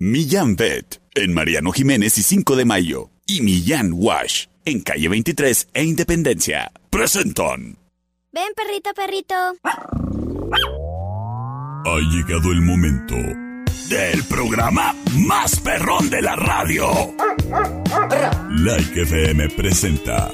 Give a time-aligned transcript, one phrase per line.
[0.00, 3.10] Millán Vet en Mariano Jiménez y 5 de Mayo.
[3.26, 6.70] Y Millán Wash en calle 23 e Independencia.
[6.88, 7.76] Presentan.
[8.30, 9.34] Ven, perrito, perrito.
[11.84, 13.16] Ha llegado el momento
[13.88, 14.94] del programa
[15.26, 16.86] más perrón de la radio.
[18.50, 20.30] Like FM presenta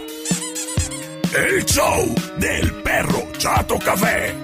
[1.35, 4.44] el show del perro Chato Café.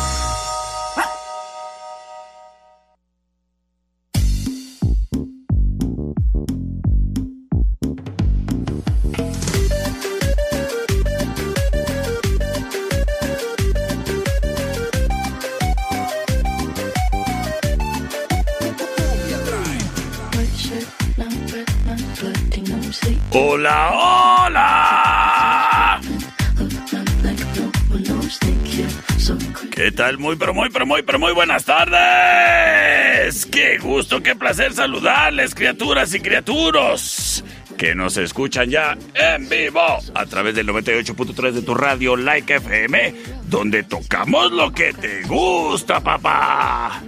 [30.17, 33.45] Muy, pero muy, pero muy, pero muy buenas tardes.
[33.45, 37.43] Qué gusto, qué placer saludarles, criaturas y criaturos
[37.77, 39.81] que nos escuchan ya en vivo
[40.13, 43.15] a través del 98.3 de tu radio Like FM,
[43.47, 47.01] donde tocamos lo que te gusta, papá.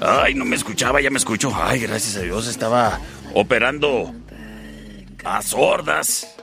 [0.00, 1.50] Ay, no me escuchaba, ya me escucho.
[1.54, 3.00] Ay, gracias a Dios, estaba
[3.34, 4.12] operando
[5.24, 6.36] a sordas,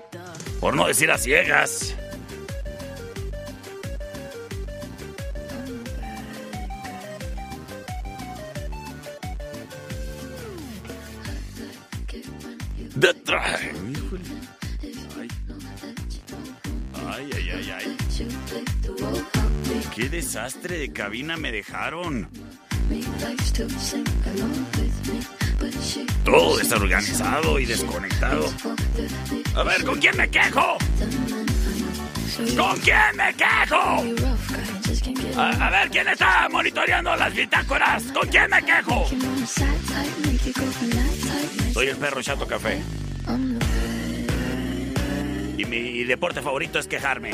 [0.60, 1.96] por no decir a ciegas.
[13.00, 13.46] De tra-
[17.12, 17.98] Ay, ay, ay, ay.
[19.96, 22.28] Qué desastre de cabina me dejaron.
[26.24, 28.46] Todo desorganizado y desconectado.
[29.56, 30.78] A ver, ¿con quién me quejo?
[32.56, 34.04] ¿Con quién me quejo?
[35.38, 38.04] A, ver, ¿quién está monitoreando las bitácoras?
[38.04, 39.06] ¿Con quién me quejo?
[41.74, 42.82] Soy el perro Chato Café.
[45.58, 47.32] Y mi deporte favorito es quejarme.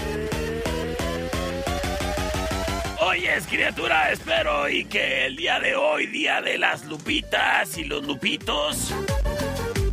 [3.15, 8.05] Oyes, criatura, espero y que el día de hoy, día de las lupitas y los
[8.05, 8.93] lupitos,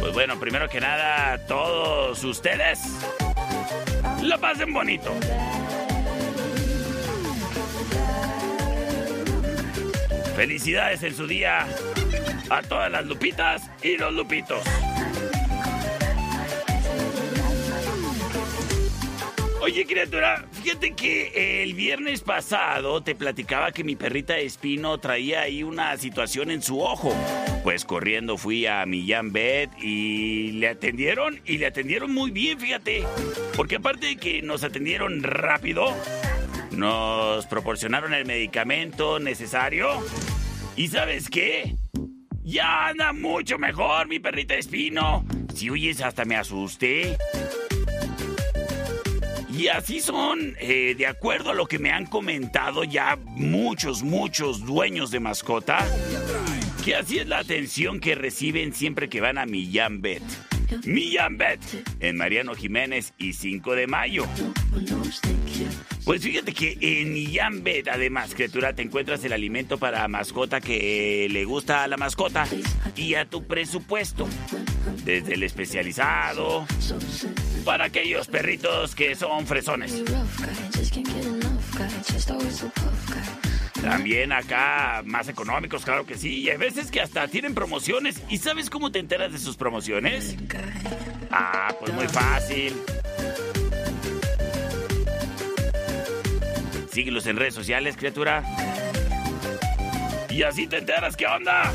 [0.00, 2.80] pues bueno, primero que nada, todos ustedes
[4.24, 5.14] lo pasen bonito.
[10.34, 11.68] Felicidades en su día
[12.50, 14.64] a todas las lupitas y los lupitos.
[19.60, 25.64] Oye, criatura, fíjate que el viernes pasado te platicaba que mi perrita Espino traía ahí
[25.64, 27.12] una situación en su ojo.
[27.64, 33.04] Pues corriendo fui a Millán Vet y le atendieron y le atendieron muy bien, fíjate.
[33.56, 35.92] Porque aparte de que nos atendieron rápido,
[36.70, 39.88] nos proporcionaron el medicamento necesario.
[40.76, 41.74] ¿Y sabes qué?
[42.44, 45.24] Ya anda mucho mejor mi perrita Espino.
[45.54, 47.16] Si oyes, hasta me asusté.
[49.52, 54.64] Y así son, eh, de acuerdo a lo que me han comentado ya muchos, muchos
[54.64, 55.86] dueños de mascota,
[56.84, 60.22] que así es la atención que reciben siempre que van a Millán Bet.
[60.84, 61.60] Millán Bet,
[62.00, 64.26] en Mariano Jiménez y 5 de mayo.
[66.04, 71.28] Pues fíjate que en Millán Bet, además, criatura, te encuentras el alimento para mascota que
[71.30, 72.46] le gusta a la mascota
[72.96, 74.26] y a tu presupuesto.
[75.04, 76.66] Desde el especializado,
[77.64, 80.02] para aquellos perritos que son fresones.
[83.80, 86.40] También acá más económicos, claro que sí.
[86.40, 88.22] Y hay veces que hasta tienen promociones.
[88.28, 90.36] ¿Y sabes cómo te enteras de sus promociones?
[91.30, 92.74] Ah, pues muy fácil.
[96.92, 98.44] Síguelos en redes sociales, criatura.
[100.30, 101.72] Y así te enteras qué onda.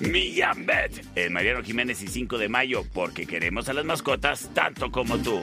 [0.00, 4.90] Millán Bet en Mariano Jiménez y 5 de mayo, porque queremos a las mascotas tanto
[4.90, 5.40] como tú.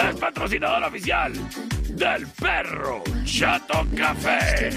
[0.00, 1.32] Es patrocinador oficial
[1.88, 4.70] del perro Chato Café.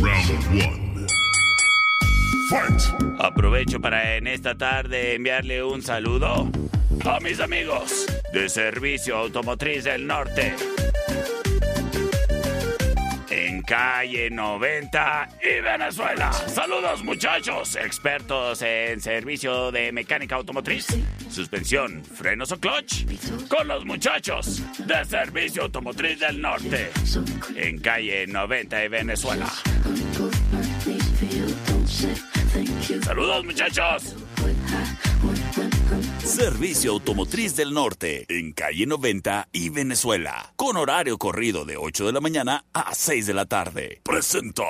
[0.00, 1.06] Round one.
[2.50, 2.82] Fight!
[3.18, 6.50] Aprovecho para en esta tarde enviarle un saludo
[7.04, 10.54] a mis amigos de Servicio Automotriz del Norte.
[13.68, 16.32] Calle 90 y Venezuela.
[16.32, 20.86] Saludos muchachos, expertos en servicio de mecánica automotriz,
[21.28, 23.04] suspensión, frenos o clutch,
[23.46, 26.90] con los muchachos de Servicio Automotriz del Norte.
[27.56, 29.52] En calle 90 y Venezuela.
[33.04, 34.27] Saludos muchachos.
[36.18, 42.12] Servicio Automotriz del Norte, en calle 90 y Venezuela, con horario corrido de 8 de
[42.12, 44.00] la mañana a 6 de la tarde.
[44.04, 44.64] Presenta.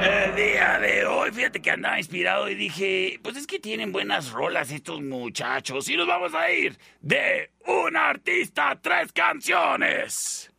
[0.00, 4.30] El día de hoy, fíjate que andaba inspirado y dije, pues es que tienen buenas
[4.30, 10.50] rolas estos muchachos y nos vamos a ir de un artista tres canciones.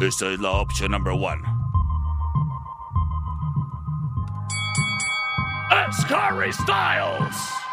[0.00, 1.42] Esta es la opción number one.
[5.92, 7.63] Scary Styles.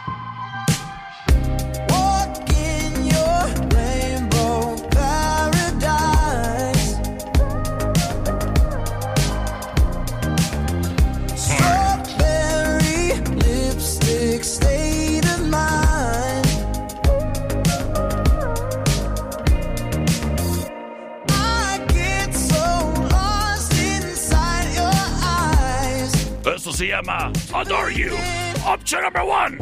[26.81, 28.17] Se llama Adore You.
[28.65, 29.55] Option number one.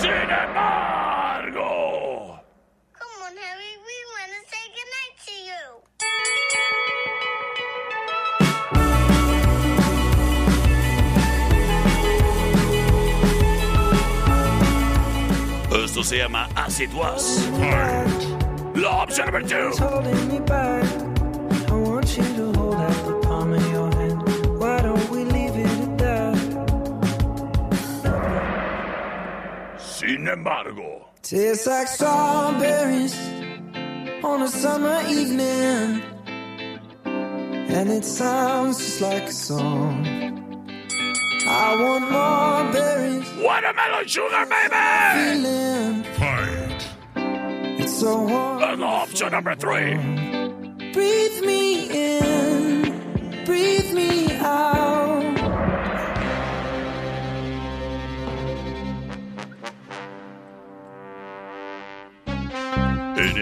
[0.00, 2.38] Sin embargo.
[2.92, 3.76] Come on, Harry.
[3.88, 5.64] We want to say goodnight to you.
[15.84, 17.48] Esto se llama As It Was.
[18.76, 19.72] La option number two.
[30.10, 31.06] Sin embargo.
[31.22, 33.16] Tastes like strawberries
[34.24, 36.02] on a summer evening.
[37.04, 40.04] And it sounds just like a song.
[41.46, 43.28] I want more berries.
[43.38, 44.86] Watermelon sugar, baby!
[45.14, 46.02] Feeling.
[46.18, 46.82] Fight.
[47.78, 48.62] It's so warm.
[48.64, 49.94] And option number three.
[50.92, 54.89] Breathe me in, breathe me out.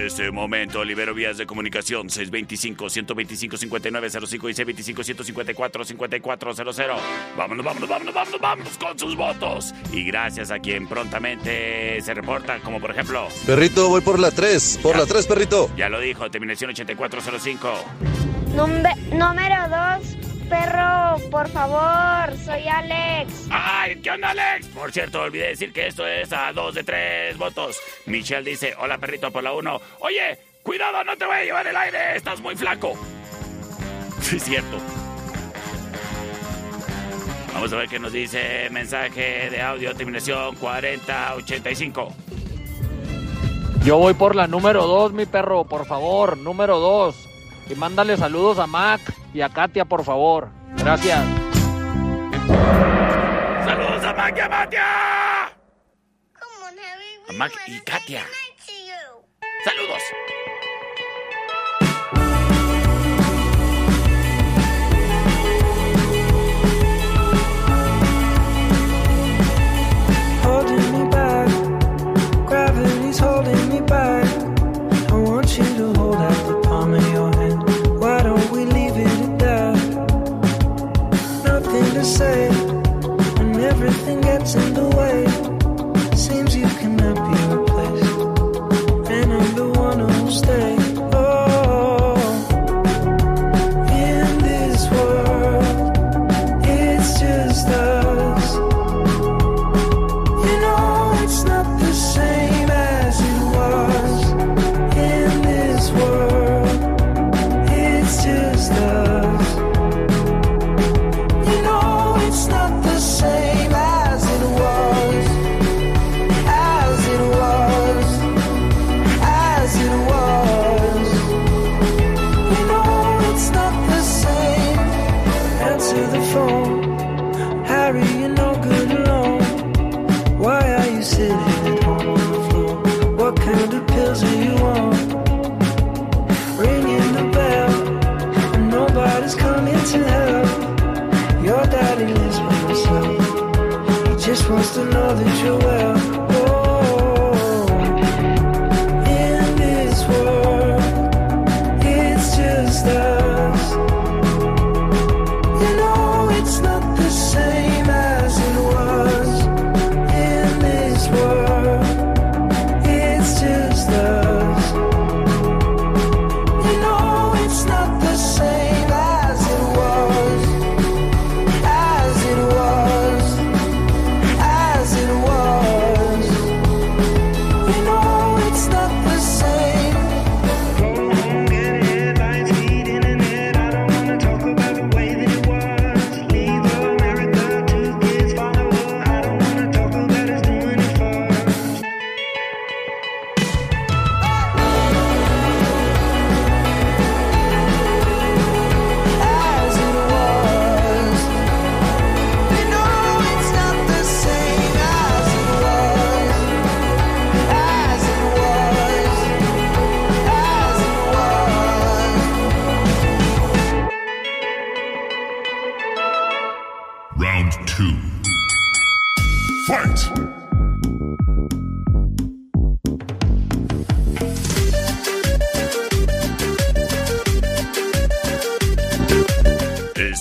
[0.08, 4.54] Este momento libero vías de comunicación 625-125-5905 y
[4.94, 6.96] C25-154-5400.
[7.36, 9.74] Vámonos, vámonos, vámonos, vámonos, vámonos con sus votos.
[9.92, 13.28] Y gracias a quien prontamente se reporta, como por ejemplo...
[13.44, 15.70] Perrito, voy por la 3, por la 3, perrito.
[15.76, 17.70] Ya lo dijo, terminación 8405.
[19.12, 20.17] número 2,
[20.48, 23.48] perro, por favor, soy Alex.
[23.50, 24.66] ¡Ay, qué onda, Alex!
[24.68, 27.78] Por cierto, olvidé decir que esto es a dos de tres votos.
[28.06, 29.80] Michelle dice, hola, perrito, por la uno.
[30.00, 32.94] Oye, cuidado, no te voy a llevar el aire, estás muy flaco.
[34.20, 34.78] Sí, es cierto.
[37.54, 42.14] Vamos a ver qué nos dice mensaje de audio, terminación 4085.
[43.84, 47.27] Yo voy por la número dos, mi perro, por favor, número dos.
[47.68, 49.00] Y mándale saludos a Mac
[49.34, 50.48] y a Katia, por favor.
[50.76, 51.18] Gracias.
[53.64, 54.84] ¡Saludos a Mac y a Katia!
[57.28, 58.24] A Mac y Katia.
[59.64, 60.02] ¡Saludos!
[82.18, 82.48] Say
[83.60, 85.27] everything gets in the way.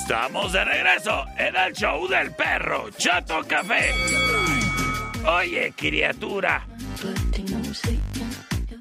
[0.02, 3.94] Estamos de regreso en el show del perro Chato Café.
[5.26, 6.66] Oye, criatura.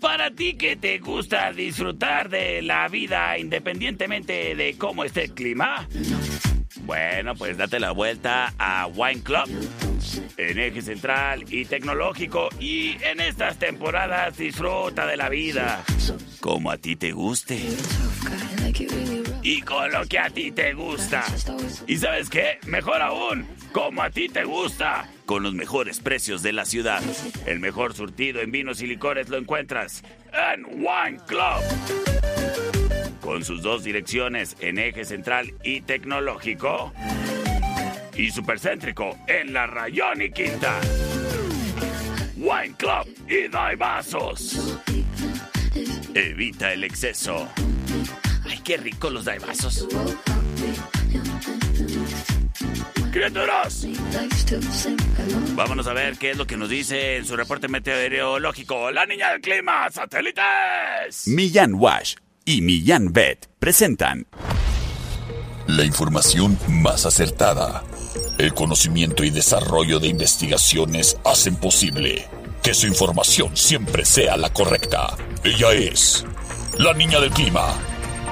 [0.00, 5.88] Para ti que te gusta disfrutar de la vida independientemente de cómo esté el clima,
[6.82, 9.48] bueno, pues date la vuelta a Wine Club
[10.36, 15.82] en eje central y tecnológico y en estas temporadas disfruta de la vida
[16.40, 17.58] como a ti te guste
[19.46, 21.24] y con lo que a ti te gusta.
[21.86, 22.58] ¿Y sabes qué?
[22.66, 25.08] Mejor aún, como a ti te gusta.
[25.24, 27.00] Con los mejores precios de la ciudad.
[27.46, 31.62] El mejor surtido en vinos y licores lo encuentras en Wine Club.
[33.20, 36.92] Con sus dos direcciones en eje central y tecnológico.
[38.16, 40.80] Y supercéntrico en la Rayón y Quinta.
[42.36, 44.80] Wine Club y Daibazos.
[46.14, 47.48] Evita el exceso.
[48.48, 49.86] Ay, qué rico los daibazos.
[53.12, 53.86] Criaturas,
[55.54, 59.30] vámonos a ver qué es lo que nos dice en su reporte meteorológico la niña
[59.30, 61.26] del clima, satélites.
[61.26, 64.26] Millán Wash y Millán Vet presentan
[65.66, 67.84] La información más acertada.
[68.38, 72.28] El conocimiento y desarrollo de investigaciones hacen posible
[72.62, 75.16] que su información siempre sea la correcta.
[75.42, 76.24] Ella es
[76.76, 77.95] la niña del clima.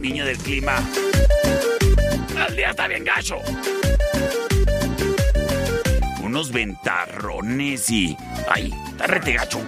[0.00, 0.82] Niño del clima.
[2.48, 3.38] El día está bien gacho.
[6.22, 8.16] Unos ventarrones y...
[8.48, 9.60] Ay, está gacho.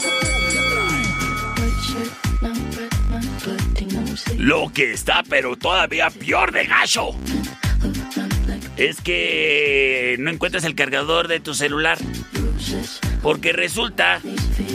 [4.38, 7.10] Lo que está, pero todavía peor de gacho.
[8.76, 11.98] Es que no encuentras el cargador de tu celular.
[13.22, 14.20] Porque resulta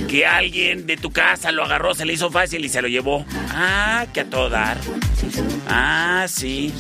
[0.07, 3.25] que alguien de tu casa lo agarró, se le hizo fácil y se lo llevó.
[3.49, 4.77] Ah, que a todo dar.
[5.67, 6.73] Ah, sí.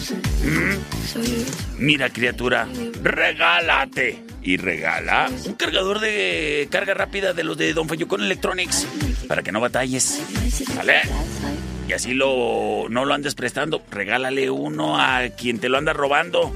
[0.43, 1.83] Mm.
[1.83, 2.67] Mira, criatura,
[3.01, 4.23] regálate.
[4.43, 8.87] Y regala un cargador de carga rápida de los de Don Fayucón Electronics.
[9.27, 10.19] Para que no batalles.
[10.75, 11.01] ¿Vale?
[11.87, 13.83] Y así lo, no lo andes prestando.
[13.91, 16.55] Regálale uno a quien te lo anda robando.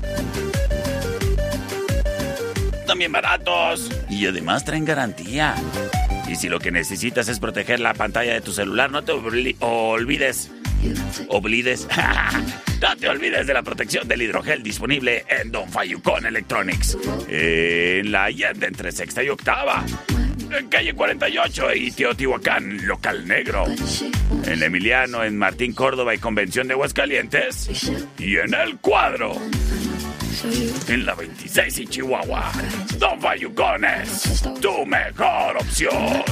[2.87, 3.91] También baratos.
[4.09, 5.55] Y además traen garantía.
[6.27, 10.51] Y si lo que necesitas es proteger la pantalla de tu celular, no te olvides.
[11.29, 11.87] Oblides.
[12.81, 16.97] no te olvides de la protección del hidrogel disponible en Don Fayucón Electronics.
[17.27, 19.85] En la Allende entre sexta y octava.
[20.51, 23.65] En calle 48 y Teotihuacán, local negro.
[24.45, 27.91] En Emiliano, en Martín Córdoba y Convención de Aguascalientes.
[28.19, 29.35] Y en El Cuadro.
[30.87, 32.51] En la 26 y Chihuahua.
[32.99, 36.23] Don Fayucones, tu mejor opción.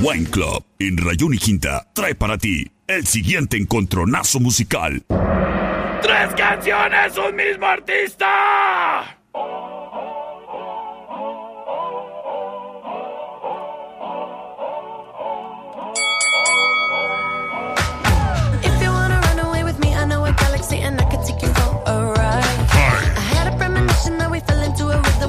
[0.00, 5.02] Wine Club en Rayón y Quinta trae para ti el siguiente encontronazo musical.
[6.02, 9.18] ¡Tres canciones, un mismo artista!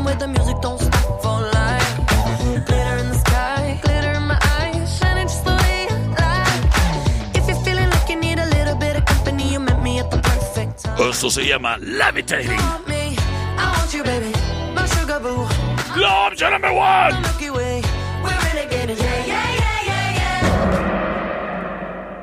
[0.06, 1.98] Rhythm the music don't stop for life.
[2.68, 6.64] Glitter in the sky, glitter in my eyes, shining just the way you like.
[7.38, 10.10] If you're feeling like you need a little bit of company, you met me at
[10.12, 11.10] the perfect time.
[11.10, 12.62] Eso se llama levitating.
[12.88, 13.16] Me,
[13.58, 14.32] I want you, baby,
[14.76, 15.48] my sugar boo,
[15.96, 17.22] La opción number one.
[17.22, 17.82] Milky Way.
[18.24, 20.18] We're renegading, yeah, yeah, yeah, yeah,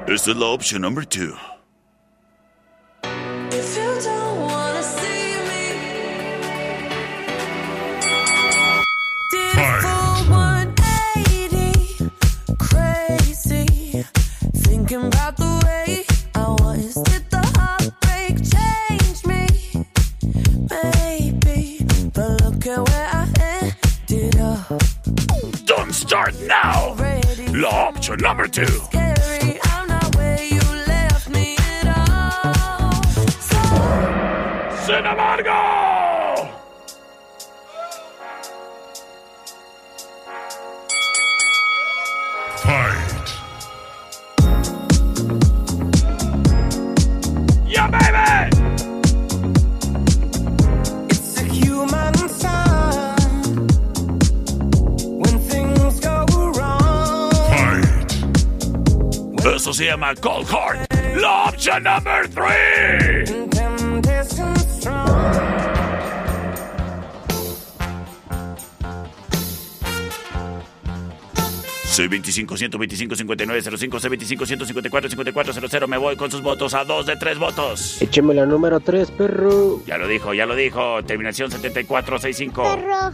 [0.06, 0.14] yeah.
[0.14, 1.36] Es la opción number two.
[28.52, 29.01] Opción
[60.20, 60.92] Cold Heart.
[61.16, 63.30] La opción number 3.
[63.30, 65.32] and Temptation strong.
[71.92, 75.88] Soy 25 125 59 05 C25 154 54 00.
[75.88, 78.00] Me voy con sus votos a dos de tres votos.
[78.00, 79.82] Écheme la número 3, perro.
[79.84, 81.04] Ya lo dijo, ya lo dijo.
[81.04, 82.62] Terminación 7465.
[82.62, 83.12] Perro.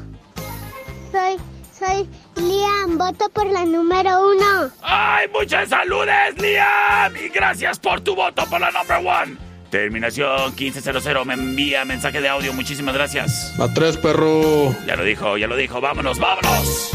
[1.10, 1.36] Soy,
[1.78, 2.98] soy Liam.
[2.98, 4.70] Voto por la número uno.
[4.82, 7.14] ¡Ay, muchas saludes, Liam!
[7.16, 9.36] Y gracias por tu voto por la number one.
[9.70, 12.52] Terminación 1500 me envía mensaje de audio.
[12.54, 13.54] Muchísimas gracias.
[13.58, 14.74] La 3, perro.
[14.86, 15.80] Ya lo dijo, ya lo dijo.
[15.80, 16.90] Vámonos, vámonos.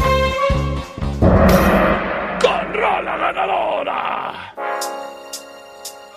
[2.40, 4.54] Con rola ganadora.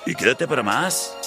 [0.06, 1.27] Y quédate para más.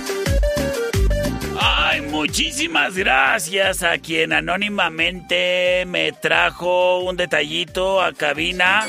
[1.99, 8.85] Muchísimas gracias a quien anónimamente me trajo un detallito a cabina.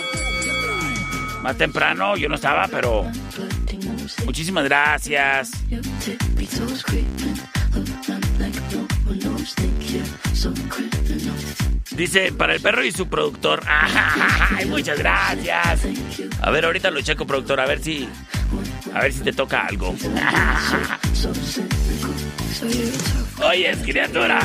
[1.43, 3.05] Más temprano, yo no estaba, pero
[4.25, 5.51] muchísimas gracias.
[11.97, 13.63] Dice, para el perro y su productor.
[13.67, 15.81] ¡Ay, muchas gracias!
[16.41, 18.09] A ver, ahorita lo checo, productor, a ver si.
[18.95, 19.95] A ver si te toca algo.
[23.45, 24.41] Oye, criatura.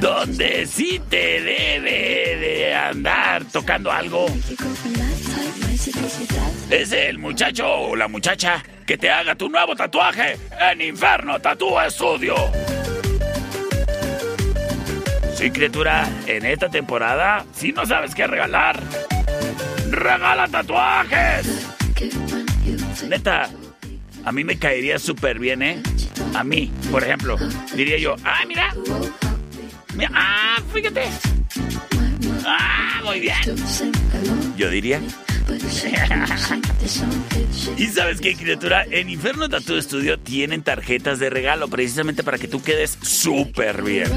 [0.00, 4.26] Donde sí te debe de andar tocando algo.
[6.70, 11.78] Es el muchacho o la muchacha que te haga tu nuevo tatuaje en Inferno Tattoo
[11.90, 12.34] Studio.
[15.42, 18.80] Sí, criatura, en esta temporada, si no sabes qué regalar,
[19.90, 21.66] regala tatuajes.
[23.08, 23.50] Neta,
[24.24, 25.82] a mí me caería súper bien, ¿eh?
[26.36, 27.36] A mí, por ejemplo,
[27.74, 28.72] diría yo, ah, mira,
[29.96, 31.06] mira, ah, fíjate.
[32.46, 33.34] Ah, muy bien.
[34.56, 35.00] Yo diría.
[37.76, 38.84] ¿Y sabes qué, criatura?
[38.90, 44.10] En Inferno Tattoo Studio tienen tarjetas de regalo precisamente para que tú quedes súper bien.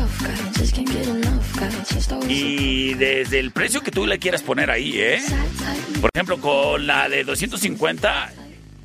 [2.28, 5.22] Y desde el precio que tú le quieras poner ahí, ¿eh?
[6.02, 8.32] Por ejemplo, con la de 250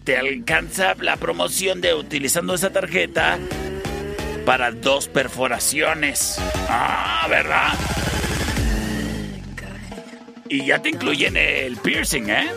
[0.04, 3.38] te alcanza la promoción de utilizando esa tarjeta
[4.44, 6.36] para dos perforaciones.
[6.68, 7.72] Ah, ¿verdad?
[10.48, 12.50] Y ya te incluyen el piercing, ¿eh?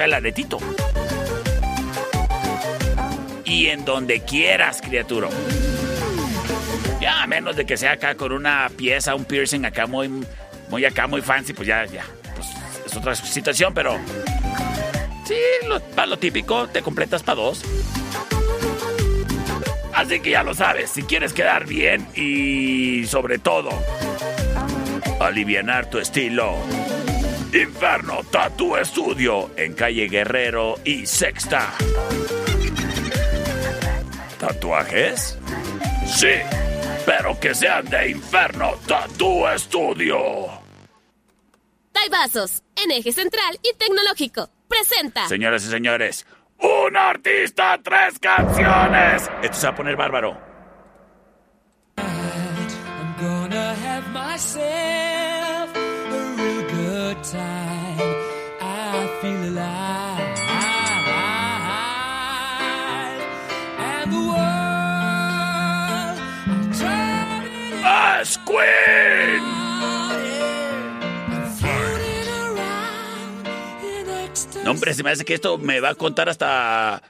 [0.00, 0.56] Sea, el aretito.
[3.44, 5.28] Y en donde quieras, criatura.
[7.02, 10.08] Ya, a menos de que sea acá con una pieza, un piercing acá muy,
[10.70, 12.06] muy acá, muy fancy, pues ya, ya.
[12.34, 12.48] Pues
[12.86, 13.98] es otra situación, pero...
[15.26, 15.36] Sí,
[15.94, 17.62] para lo típico, te completas para dos.
[19.92, 23.68] Así que ya lo sabes, si quieres quedar bien y sobre todo
[25.20, 26.56] alivianar tu estilo.
[27.52, 31.74] Inferno Tattoo Studio en calle Guerrero y Sexta.
[34.38, 35.36] ¿Tatuajes?
[36.06, 36.34] Sí,
[37.04, 40.60] pero que sean de Inferno Tattoo Studio.
[42.10, 44.48] Vasos, en eje central y tecnológico.
[44.68, 45.28] Presenta.
[45.28, 46.26] Señoras y señores,
[46.58, 49.30] un artista, tres canciones.
[49.42, 50.49] Esto se va a poner bárbaro.
[68.50, 69.42] Queen!
[74.64, 77.02] No, hombre, se me hace que esto me va a contar hasta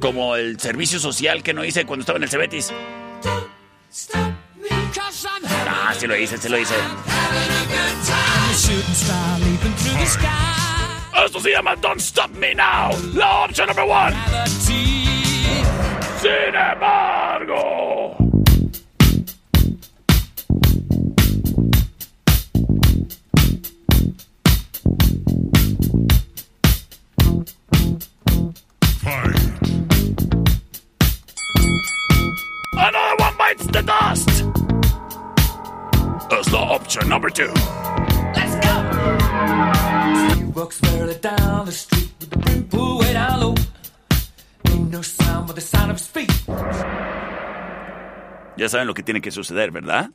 [0.00, 2.72] como el servicio social que no hice cuando estaba en el Cebetis.
[5.68, 6.74] Ah, sí lo hice, sí lo hice.
[11.24, 14.16] Esto se llama Don't Stop Me Now, la opción number one.
[16.20, 18.21] Sin embargo.
[48.72, 50.10] Saben lo que tiene que suceder, ¿verdad?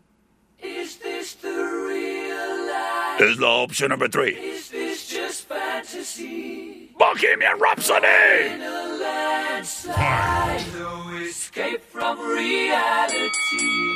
[0.59, 3.23] Is this the real life?
[3.23, 4.31] Es la opción number three.
[4.33, 6.91] Is this just fantasy?
[6.97, 8.07] Bohemian Rhapsody.
[8.55, 13.29] In a landslide, no escape from reality.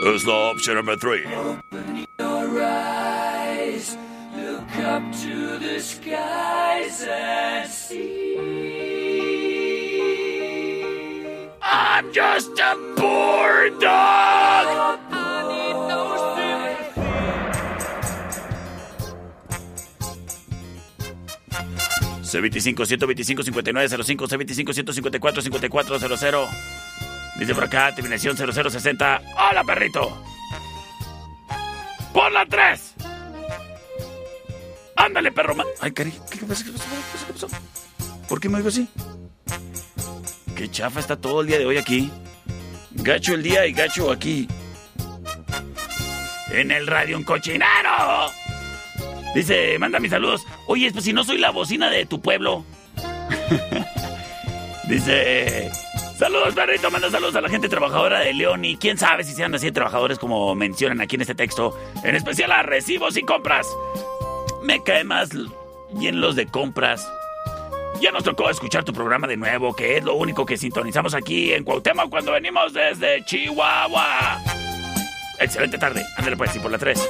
[0.06, 1.26] Es la opción number three.
[1.26, 3.97] Open your eyes,
[4.36, 8.38] look up to the skies and see.
[11.63, 14.40] I'm just a poor dog.
[22.32, 26.50] C25 125 5905 C25 154 5400
[27.38, 29.22] Dice por acá, terminación 0060.
[29.50, 30.15] ¡Hola, perrito!
[32.13, 32.96] ¡Por la 3!
[34.96, 35.56] ¡Ándale, perro!
[35.80, 36.12] Ay, cari.
[36.30, 36.65] ¿Qué pasó?
[36.65, 36.86] ¿Qué pasó?
[37.26, 37.48] ¿Qué pasó?
[38.28, 38.88] ¿Por qué me oigo así?
[40.56, 42.12] Qué chafa está todo el día de hoy aquí.
[42.91, 44.48] Gacho el día y gacho aquí.
[46.52, 48.32] En el radio un cochinero.
[49.36, 50.46] Dice, manda mis saludos.
[50.67, 52.65] Oye, pues si no soy la bocina de tu pueblo.
[54.89, 55.72] Dice,
[56.22, 56.91] Saludos, perrito.
[56.91, 60.20] Manda saludos a la gente trabajadora de León y quién sabe si sean así trabajadores
[60.20, 61.76] como mencionan aquí en este texto.
[62.04, 63.65] En especial a recibos y compras.
[64.62, 65.32] Me cae más
[65.94, 67.12] bien los de compras.
[68.02, 71.54] Ya nos tocó escuchar tu programa de nuevo, que es lo único que sintonizamos aquí
[71.54, 74.39] en Cuauhtémoc cuando venimos desde Chihuahua.
[75.39, 76.06] Excelente tarde.
[76.17, 77.10] Ándale pues, y por la 3.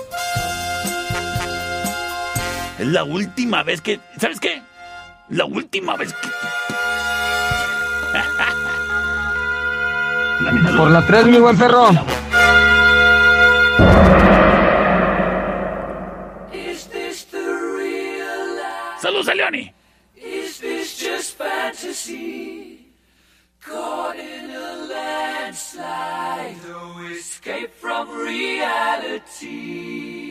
[2.81, 3.99] Es la última vez que...
[4.19, 4.63] ¿Sabes qué?
[5.29, 6.27] La última vez que...
[10.77, 11.91] Por la 3, mi buen perro.
[16.51, 18.99] Is this the real life?
[18.99, 19.71] Saludos a Leoni.
[20.15, 22.95] Is this just fantasy?
[23.63, 30.30] Caught in a landslide, no escape from reality.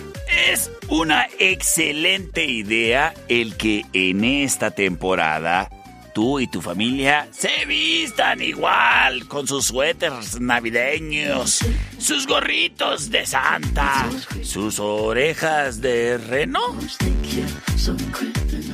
[0.35, 5.69] es una excelente idea el que en esta temporada
[6.13, 11.59] tú y tu familia se vistan igual con sus suéteres navideños,
[11.97, 14.09] sus gorritos de Santa,
[14.43, 16.59] sus orejas de reno,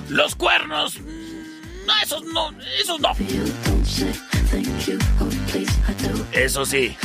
[0.10, 1.00] los cuernos.
[1.00, 3.14] No, esos no, esos no.
[6.34, 6.96] Eso sí,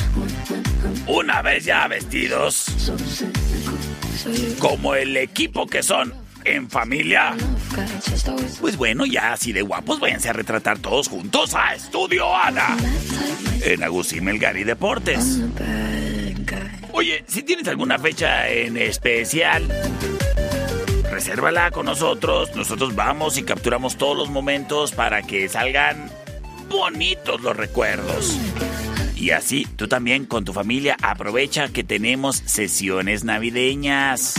[1.07, 2.67] una vez ya vestidos,
[4.59, 7.35] como el equipo que son en familia,
[8.61, 12.77] pues bueno, ya así de guapos, váyanse a retratar todos juntos a Estudio Ana,
[13.63, 15.41] en Agustín Melgari Deportes.
[16.93, 19.67] Oye, si tienes alguna fecha en especial,
[21.11, 22.55] resérvala con nosotros.
[22.55, 26.11] Nosotros vamos y capturamos todos los momentos para que salgan
[26.69, 28.37] bonitos los recuerdos.
[29.23, 34.35] Y así tú también con tu familia aprovecha que tenemos sesiones navideñas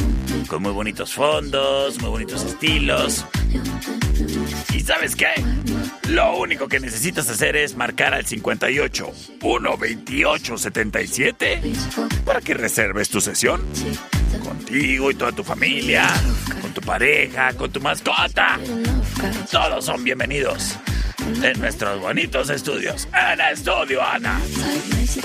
[0.47, 3.25] con muy bonitos fondos, muy bonitos estilos.
[4.75, 5.29] ¿Y sabes qué?
[6.09, 11.61] Lo único que necesitas hacer es marcar al 58 128 77
[12.25, 13.61] para que reserves tu sesión.
[14.43, 16.09] Contigo y toda tu familia,
[16.61, 18.59] con tu pareja, con tu mascota.
[19.49, 20.77] Todos son bienvenidos
[21.43, 23.07] en nuestros bonitos estudios.
[23.13, 24.39] En Estudio Ana.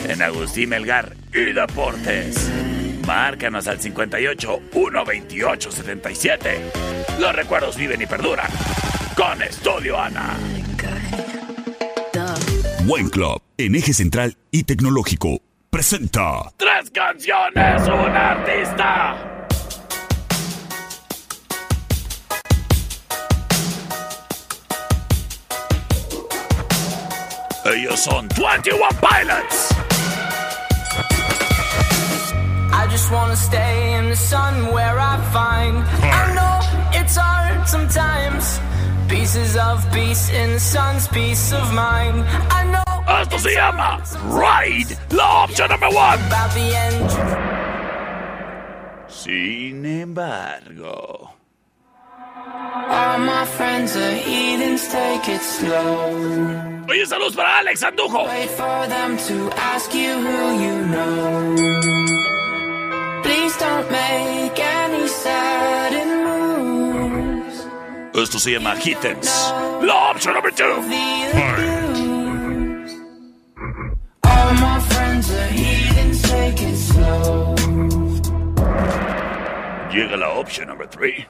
[0.08, 2.50] En Agustín Melgar y Deportes.
[3.06, 6.60] Márcanos al 58 128 77.
[7.18, 8.50] Los recuerdos viven y perduran.
[9.16, 10.36] Con Estudio Ana.
[12.84, 19.37] Buen Club, en eje central y tecnológico, presenta Tres canciones, un artista.
[27.86, 29.72] Son 21 Pilots.
[32.72, 35.78] I just wanna stay in the sun where I find.
[36.02, 36.60] I know
[37.00, 38.58] it's hard sometimes.
[39.08, 42.24] Pieces of peace in the sun's peace of mind.
[42.50, 42.82] I know
[43.20, 46.18] Esto se llama Ride, la opción number one.
[46.26, 47.10] about the end.
[49.08, 51.30] Sin embargo,
[52.90, 56.84] All my friends are heathens, take it slow.
[56.88, 58.26] oye, saludos para Alex Andujo.
[58.26, 61.54] Wait for them to ask you who you know.
[63.22, 67.66] Please don't make any sudden moves.
[68.14, 70.64] Esto se llama Hittens, la opción number two.
[74.24, 77.54] All my friends are heathens, take it slow.
[79.92, 81.26] Llega la opción number three.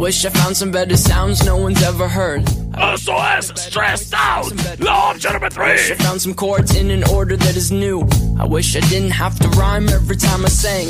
[0.00, 2.42] Wish I found some better sounds no one's ever heard.
[2.78, 6.04] Esto es Stressed Out, la opción number I wish I three.
[6.04, 8.08] found some chords in an order that is new.
[8.38, 10.86] I wish I didn't have to rhyme every time I sang.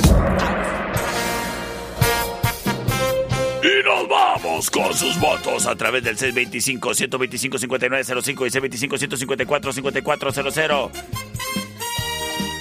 [3.63, 8.51] Y nos vamos con sus votos a través del 625-125-5905 y
[8.89, 10.91] 625-154-5400.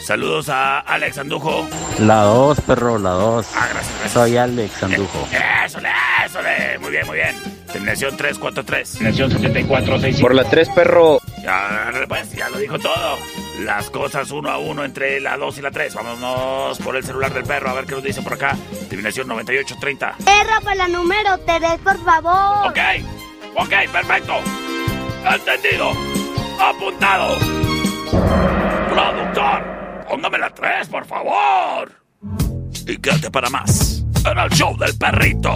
[0.10, 1.70] Saludos a Alex Andujo.
[1.99, 3.45] La 2, perro, la 2.
[3.53, 4.12] Ah, gracias, gracias.
[4.12, 5.28] Soy Alex Andujo.
[5.64, 5.78] Eso,
[6.26, 6.39] eso,
[6.82, 7.36] muy bien, muy bien.
[7.72, 8.91] Terminación 343.
[8.93, 11.20] Terminación Por la 3, perro.
[11.43, 13.20] Ya, pues, ya lo dijo todo.
[13.60, 15.93] Las cosas uno a uno entre la 2 y la 3.
[15.93, 18.57] Vámonos por el celular del perro a ver qué nos dice por acá.
[18.89, 20.16] Terminación 9830.
[20.26, 22.68] Perra por la número 3, por favor.
[22.68, 22.80] Ok,
[23.57, 24.34] ok, perfecto.
[25.24, 25.91] Entendido.
[26.60, 27.38] Apuntado.
[28.89, 29.78] Productor,
[30.10, 31.91] póngame la 3, por favor.
[32.88, 35.55] Y quédate para más en el show del perrito.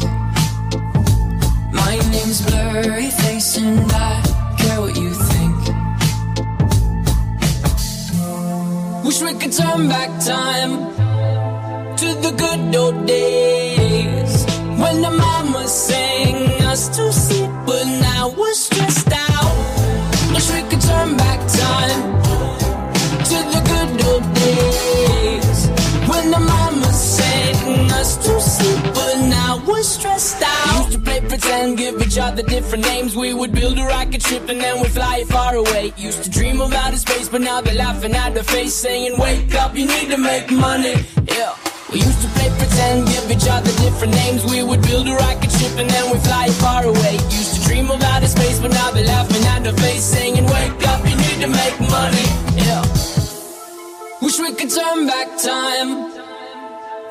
[1.71, 4.21] My name's Blurry Face and I
[4.57, 5.57] care what you think.
[9.05, 10.71] Wish we could turn back time
[11.97, 14.45] to the good old days
[14.81, 17.40] when the mama sang us to sleep,
[28.01, 30.77] us to sleep, but now we're stressed out.
[30.77, 33.15] Used to play pretend, give each other different names.
[33.15, 35.93] We would build a rocket ship and then we'd fly far away.
[35.97, 39.53] Used to dream of outer space, but now they're laughing at the face, saying, Wake
[39.53, 40.95] up, you need to make money.
[41.35, 41.53] Yeah.
[41.91, 44.45] We used to play pretend, give each other different names.
[44.45, 47.13] We would build a rocket ship and then we'd fly far away.
[47.41, 50.87] Used to dream of outer space, but now they're laughing at the face, saying, Wake
[50.87, 52.27] up, you need to make money.
[52.65, 52.81] Yeah.
[54.23, 56.10] Wish we could turn back time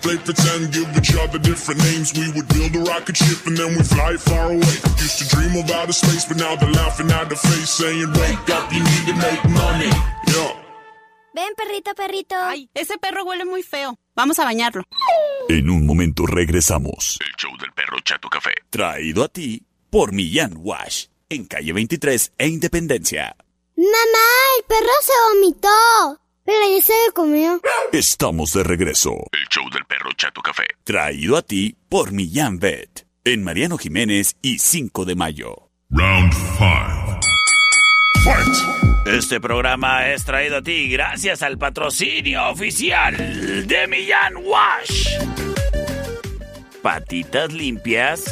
[0.00, 2.12] Used to play pretend, give each other different names.
[2.14, 4.74] We would build a rocket ship and then we fly far away.
[4.96, 8.48] Used to dream of outer space, but now they're laughing at the face, saying, Wake
[8.50, 9.90] up, you need to make money.
[10.28, 10.56] Yeah.
[11.34, 12.34] Ven, perrito, perrito.
[12.36, 13.98] Ay, ese perro huele muy feo.
[14.16, 14.84] Vamos a bañarlo.
[15.48, 17.18] En un momento regresamos.
[17.20, 18.54] El show del perro Chato Café.
[18.70, 21.06] Traído a ti por Millán Wash.
[21.28, 23.36] En calle 23 e Independencia.
[23.76, 24.28] Mamá,
[24.58, 26.20] el perro se vomitó.
[26.50, 27.60] Pero ya se lo comió.
[27.92, 29.10] Estamos de regreso.
[29.30, 30.64] El show del perro Chato Café.
[30.82, 33.06] Traído a ti por Millán Vet.
[33.24, 35.70] En Mariano Jiménez y 5 de mayo.
[35.90, 37.20] Round 5.
[38.24, 39.06] Fight!
[39.06, 43.16] Este programa es traído a ti gracias al patrocinio oficial
[43.68, 45.08] de Millán Wash.
[46.82, 48.24] Patitas limpias.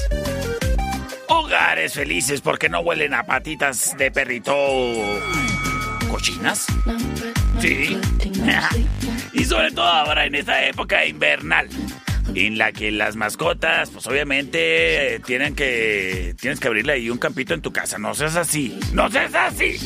[1.29, 4.57] Hogares felices porque no huelen a patitas de perrito
[6.09, 6.67] cochinas.
[7.61, 7.99] Sí.
[9.33, 11.69] y sobre todo ahora en esta época invernal.
[12.35, 16.35] En la que las mascotas, pues obviamente tienen que.
[16.39, 17.99] Tienes que abrirle ahí un campito en tu casa.
[17.99, 18.79] No seas así.
[18.93, 19.79] No seas así.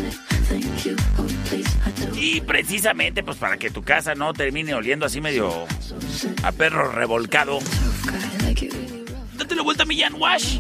[2.16, 5.66] Y precisamente, pues para que tu casa no termine oliendo así medio
[6.42, 7.60] a perro revolcado.
[9.53, 10.59] Date la vuelta a Millán Wash.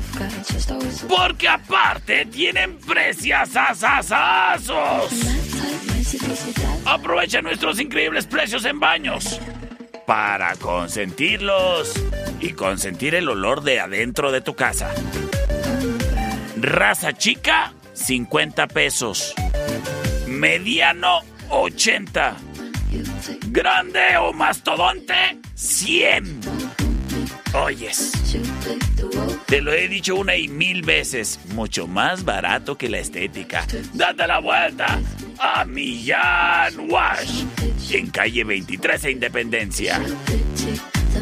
[1.08, 5.10] Porque aparte tienen precios asasazos.
[6.84, 9.40] Aprovecha nuestros increíbles precios en baños.
[10.06, 11.94] Para consentirlos
[12.40, 14.90] y consentir el olor de adentro de tu casa.
[16.56, 19.32] Raza chica, 50 pesos.
[20.26, 22.36] Mediano, 80.
[23.46, 26.61] Grande o mastodonte, 100.
[27.54, 28.12] Oyes.
[29.46, 31.38] Te lo he dicho una y mil veces.
[31.54, 33.66] Mucho más barato que la estética.
[33.92, 35.00] Date la vuelta
[35.38, 37.44] a Millán Wash.
[37.90, 40.00] En calle 23 e Independencia.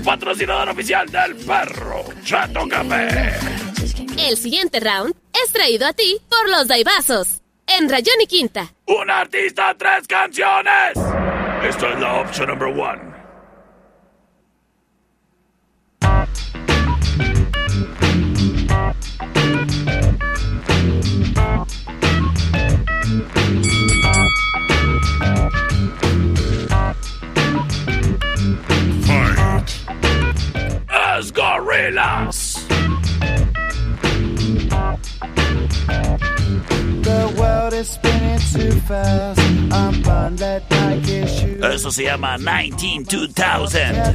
[0.05, 3.35] Patrocinador oficial del perro Chato Café.
[4.19, 5.15] El siguiente round
[5.45, 7.41] es traído a ti por los Daibazos.
[7.67, 8.73] En Rayón y Quinta.
[8.87, 10.93] Un artista, tres canciones.
[11.65, 13.10] Esta es la opción number one.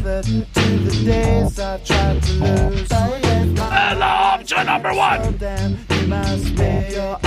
[0.04, 2.88] The days I tried to lose.
[2.92, 5.38] Hello, option number one.
[5.38, 7.20] Then you must spin your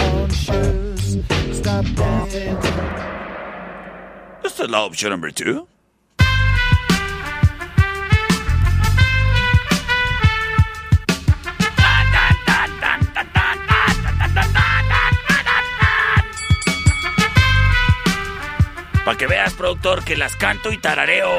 [19.08, 21.30] Para que veas, productor, que las canto y tarareo.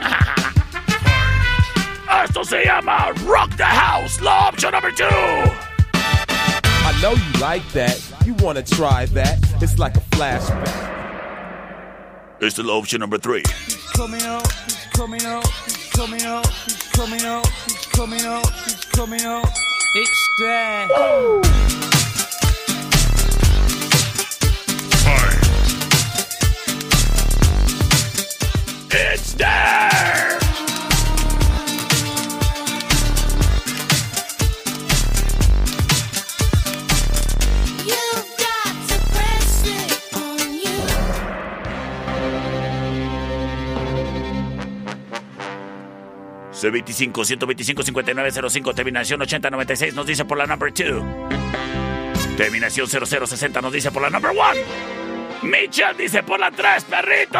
[2.24, 5.04] Esto se llama Rock the House, la opción number two.
[5.04, 8.00] I know you like that.
[8.24, 9.38] You wanna try that.
[9.60, 10.66] It's like a flashback.
[12.40, 13.42] Esta es la opción number three.
[13.94, 18.82] Coming up, he's coming up, he's coming up, he's coming up, he's coming up, he's
[18.96, 19.44] coming up.
[19.94, 21.99] It's there.
[28.92, 30.38] It's there!
[37.86, 40.82] You've got to press it on you.
[46.52, 51.04] C25 125 5905 terminación 8096 nos dice por la number 2.
[52.36, 54.42] Terminación 0060 nos dice por la number 1.
[55.42, 57.38] Mitchell dice por la 3, perrito.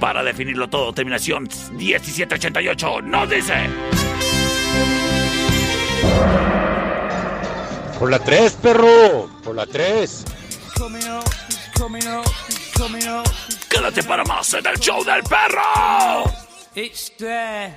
[0.00, 3.54] Para definirlo todo, terminación 1788 nos dice.
[7.98, 9.28] Por la 3, perro.
[9.44, 10.24] Por la 3.
[10.78, 13.28] Coming up, he's coming up, he's coming up.
[13.68, 16.24] Quédate para más en el show del perro.
[16.74, 17.74] It's there.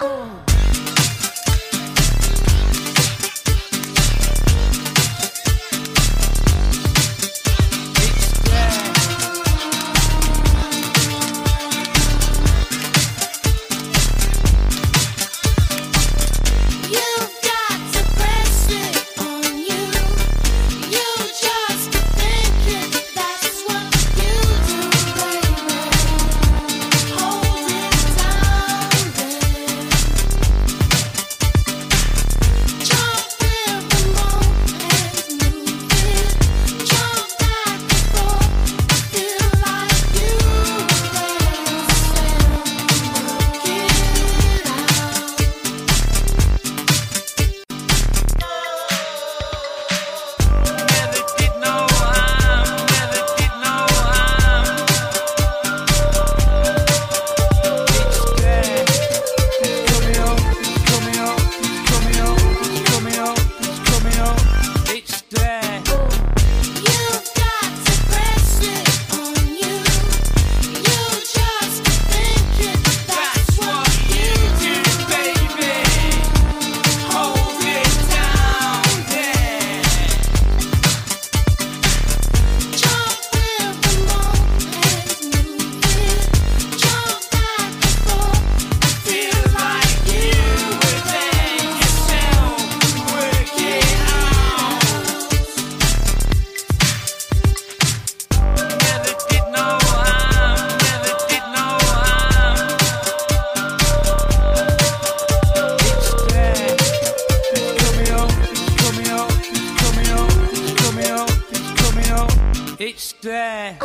[112.86, 113.80] It's there.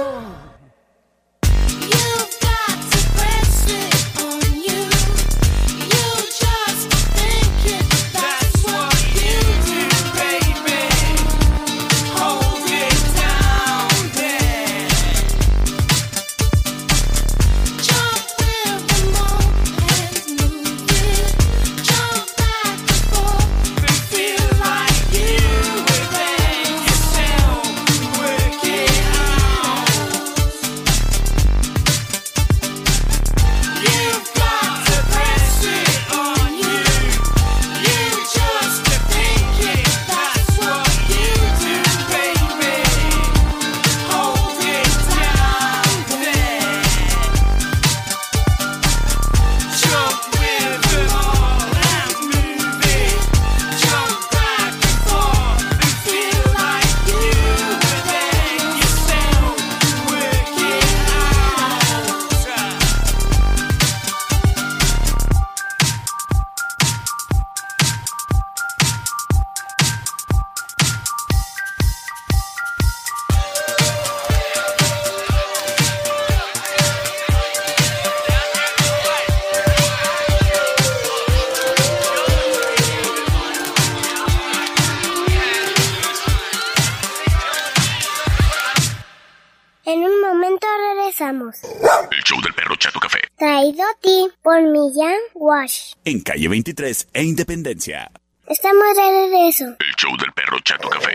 [95.48, 95.94] Wash.
[96.04, 98.10] En calle 23 e Independencia.
[98.46, 99.64] Estamos de regreso.
[99.80, 101.14] El show del perro Chato Café.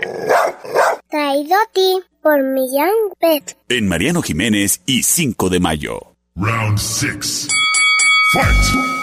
[1.08, 3.56] Traído a ti por Millán Pet.
[3.68, 6.16] En Mariano Jiménez y 5 de mayo.
[6.34, 7.48] Round 6.
[8.32, 8.94] Fight!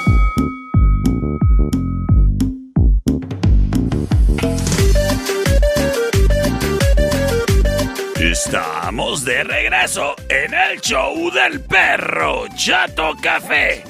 [8.19, 13.83] Estamos de regreso en el show del perro Chato Café.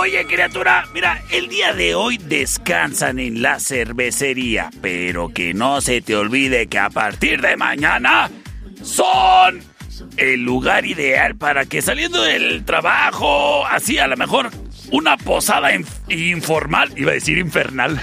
[0.00, 6.00] Oye, criatura, mira, el día de hoy descansan en la cervecería, pero que no se
[6.00, 8.30] te olvide que a partir de mañana
[8.80, 9.60] son
[10.16, 14.50] el lugar ideal para que saliendo del trabajo, así a lo mejor
[14.90, 18.00] una posada inf- informal, iba a decir infernal.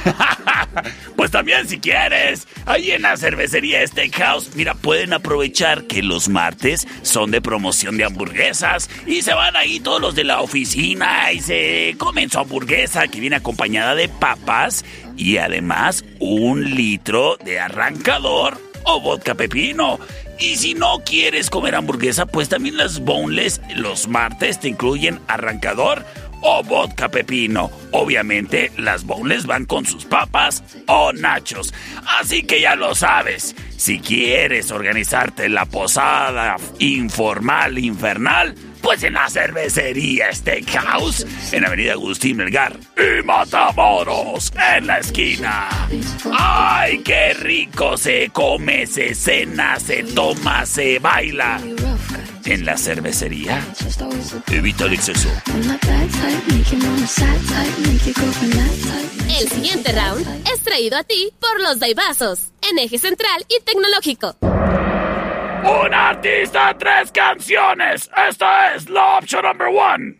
[1.15, 6.88] pues también si quieres, ahí en la cervecería Steakhouse, mira, pueden aprovechar que los martes
[7.01, 11.39] son de promoción de hamburguesas y se van ahí todos los de la oficina y
[11.39, 14.86] se comen su hamburguesa que viene acompañada de papas
[15.17, 19.99] y además un litro de arrancador o vodka pepino.
[20.38, 26.05] Y si no quieres comer hamburguesa, pues también las boneless los martes te incluyen arrancador
[26.46, 27.72] o vodka pepino.
[27.91, 31.74] Obviamente las boneless van con sus papas o nachos.
[32.20, 33.56] Así que ya lo sabes.
[33.76, 42.38] Si quieres organizarte la posada informal infernal, pues en la cervecería Steakhouse, en Avenida Agustín
[42.38, 45.68] Melgar y Matamoros, en la esquina.
[46.32, 51.60] ¡Ay, qué rico se come, se cena, se toma, se baila!
[52.46, 53.60] En la cervecería,
[54.52, 55.30] evita el exceso.
[59.39, 64.36] El siguiente round es traído a ti por los Daibazos, en eje central y tecnológico.
[64.41, 68.10] Un artista, tres canciones.
[68.30, 70.16] Esta es la opción number one.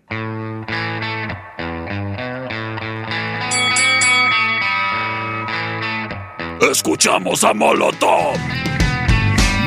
[6.72, 8.34] Escuchamos a Molotov.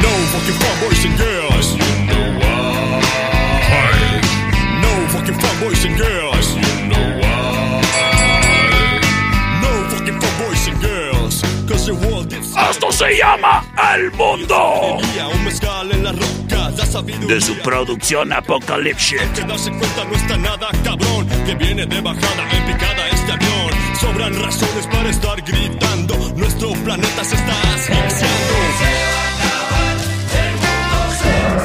[0.01, 1.78] No fucking fanboys and girls.
[5.59, 6.55] Fanboys and girls.
[6.55, 7.83] You know why?
[9.61, 11.43] No fucking fanboys and girls.
[11.69, 12.55] Cause the world is.
[12.57, 14.99] Esto se llama El Mundo.
[17.27, 19.17] De su producción Apocalypse.
[19.35, 21.27] Que darse cuenta no está nada cabrón.
[21.45, 23.73] Que viene de bajada en picada este avión.
[24.01, 26.15] Sobran razones para estar gritando.
[26.37, 29.18] Nuestro planeta se está asfixiando.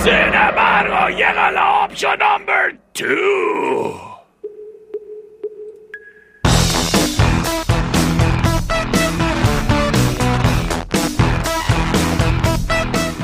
[0.04, 4.02] Sin embargo, llega la opción number two.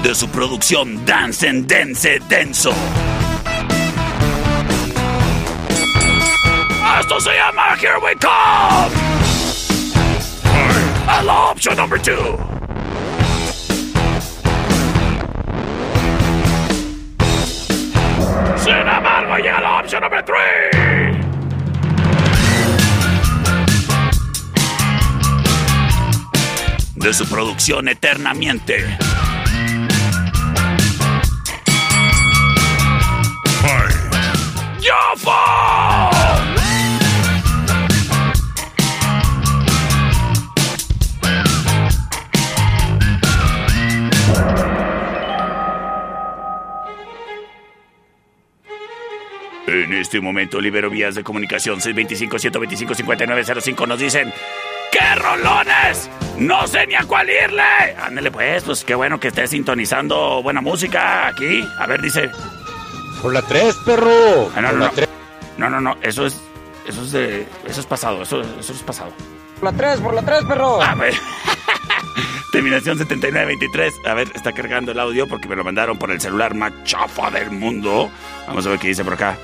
[0.01, 2.71] De su producción Dance and Dance Denso.
[7.01, 8.95] Esto se llama Here We Come.
[11.09, 12.48] A la opción number two.
[18.69, 20.35] Sin embargo, llega la opción número 3.
[26.93, 28.95] De su producción Eternamente.
[50.09, 54.33] Este momento libero vías de comunicación 625-125-5905 nos dicen
[54.91, 56.09] ¡Qué rolones!
[56.39, 57.61] No sé ni a cuál irle.
[57.95, 61.63] Ándale pues, pues qué bueno que estés sintonizando buena música aquí.
[61.77, 62.31] A ver, dice.
[63.21, 64.51] Por la 3, perro.
[64.55, 64.91] Ah, no, Por no, la no.
[64.93, 65.09] 3.
[65.59, 66.41] No, no, no, eso es.
[66.87, 67.47] Eso es de.
[67.67, 69.13] Eso es pasado, eso, eso es pasado.
[69.59, 70.81] Por la 3, por la 3, perro.
[70.81, 71.13] A ver.
[72.51, 73.93] Terminación 7923.
[74.07, 77.29] A ver, está cargando el audio porque me lo mandaron por el celular más chafa
[77.29, 78.09] del mundo.
[78.47, 79.37] Vamos a ver qué dice por acá.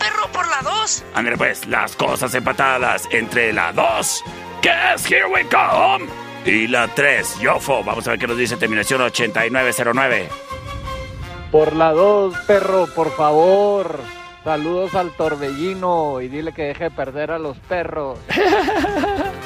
[0.00, 1.04] Por la 2, perro, por la 2.
[1.14, 4.24] Ándale pues, las cosas empatadas entre la 2,
[4.62, 6.06] que es Here We Come,
[6.44, 7.84] y la 3, Yofo.
[7.84, 10.28] Vamos a ver qué nos dice terminación 8909.
[11.52, 14.00] Por la 2, perro, por favor.
[14.44, 18.18] Saludos al torbellino y dile que deje de perder a los perros.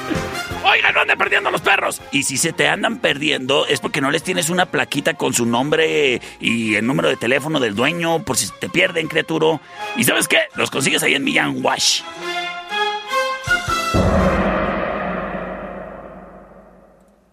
[0.64, 2.00] Oiga, no anden perdiendo los perros.
[2.10, 5.44] Y si se te andan perdiendo es porque no les tienes una plaquita con su
[5.44, 9.60] nombre y el número de teléfono del dueño por si te pierden, criaturo.
[9.96, 10.38] ¿Y sabes qué?
[10.56, 12.00] Los consigues ahí en Millán Wash.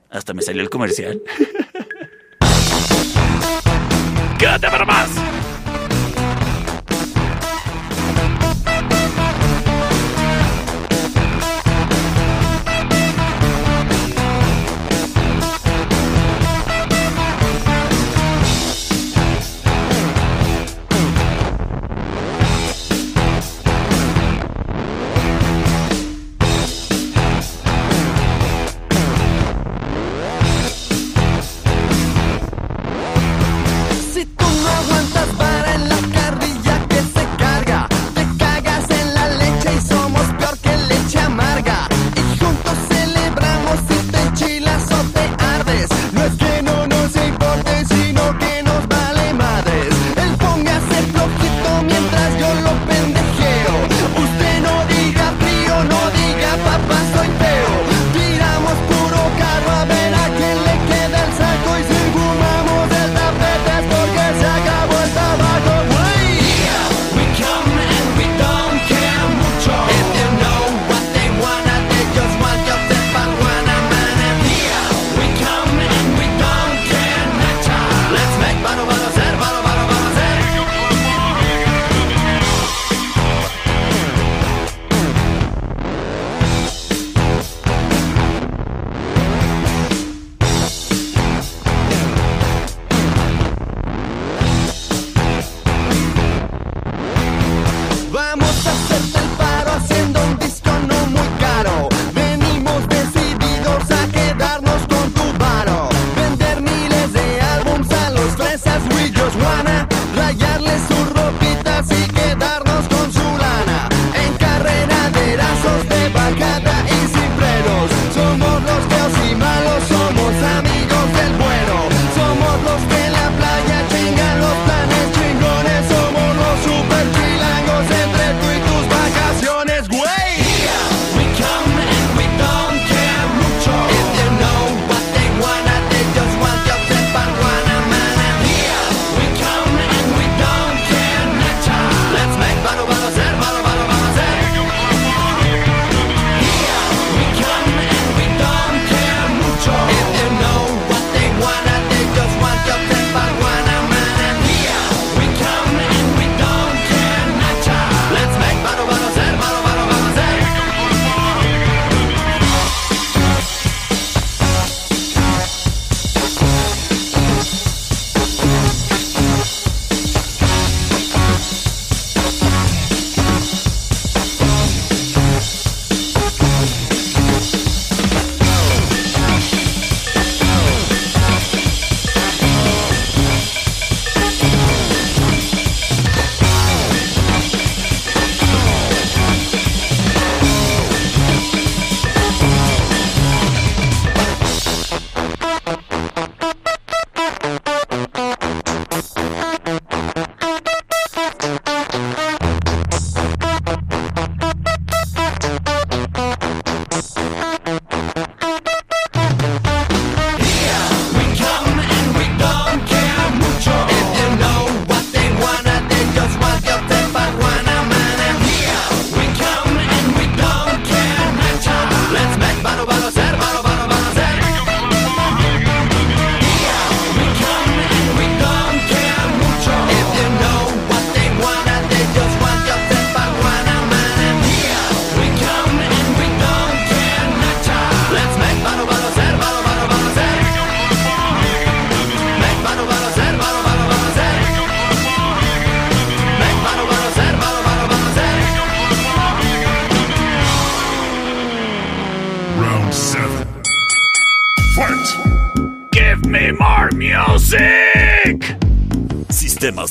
[0.10, 1.22] Hasta me salió el comercial.
[4.38, 5.10] Quédate para más.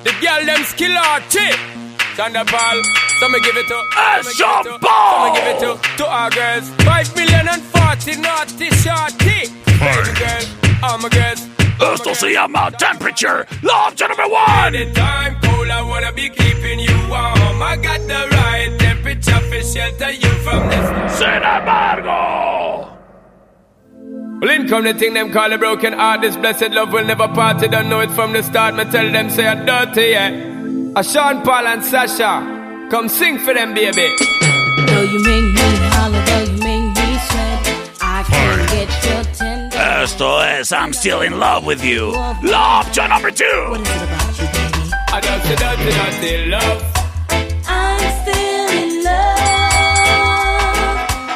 [0.03, 1.57] The girl them's killer chick.
[2.15, 2.81] Thunderball.
[3.19, 4.27] Some give it to us.
[4.37, 6.69] Some give it to, to our girls.
[6.85, 9.49] Five million and forty naughty shorty.
[9.79, 10.45] Baby girl,
[10.83, 11.47] all my girls.
[11.81, 13.45] Esto se llama Temperature.
[13.61, 14.75] Love to number one.
[15.79, 17.63] I wanna be keeping you warm.
[17.63, 21.17] I got the right temperature for shelter you from this.
[21.17, 22.97] Sin embargo!
[24.41, 26.19] Well, in come the thing them call a broken heart.
[26.19, 27.61] This blessed love will never part.
[27.61, 28.75] You don't know it from the start.
[28.75, 30.99] Me tell them say I'm dirty, yeah.
[30.99, 34.07] A Sean Paul and Sasha, come sing for them, baby.
[34.85, 37.61] Though you make me holler, though you make me sweat,
[38.01, 39.77] I can't get your tender.
[39.77, 42.11] Esto es I'm Still in Love with You.
[42.43, 43.45] Love, John number two.
[43.69, 44.58] What is it about you?
[45.23, 46.83] Say dirty, dirty love.
[47.67, 50.69] I'm still in love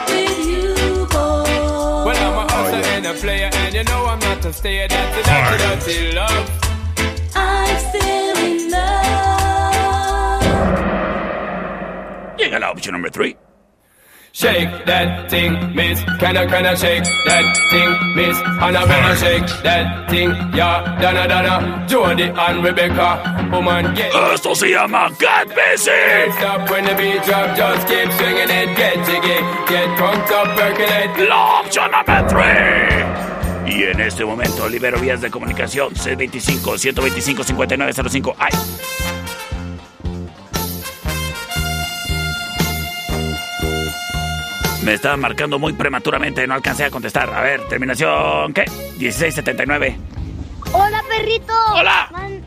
[0.09, 2.05] with you, boy.
[2.05, 4.87] Well, I'm a hustler and a player, and you know I'm not a stayer.
[4.87, 6.49] That's a dirty, dirty love.
[7.35, 10.43] I'm still in love.
[12.37, 13.35] Llega la opción number three.
[14.35, 16.01] Shake that thing, miss.
[16.19, 18.35] Can I, can I shake that thing, miss?
[18.65, 20.81] And I better shake that thing, yeah.
[20.99, 23.21] Donna, Donna, Jody and Rebecca.
[23.51, 24.11] Woman, get.
[24.33, 26.31] Esto se llama Get Busy.
[26.33, 31.27] Stop when the beat drop, just keep swinging it, get jiggy, get crunked up, percolate.
[31.29, 33.03] La opción number three.
[33.71, 38.33] Y en este momento libero vías de comunicación C25-125-5905.
[38.39, 38.49] ¡Ay!
[44.83, 47.29] Me estaba marcando muy prematuramente, no alcancé a contestar.
[47.33, 48.65] A ver, terminación, ¿qué?
[48.97, 49.97] 1679.
[50.73, 51.53] Hola, perrito.
[51.73, 52.07] Hola.
[52.11, 52.43] Man-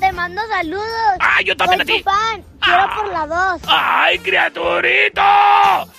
[0.00, 0.86] te mando saludos.
[1.20, 2.02] Ah, yo también Soy a ti.
[2.02, 2.44] tu fan.
[2.60, 3.62] Quiero por la dos.
[3.68, 5.22] ¡Ay, criaturito!